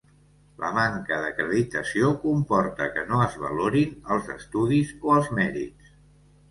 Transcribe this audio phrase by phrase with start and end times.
[0.61, 5.97] La manca d'acreditació comporta que no es valorin els estudis o els mèrits.